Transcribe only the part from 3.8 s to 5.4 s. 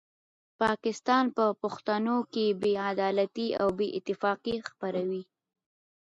اتفاقي خپروي.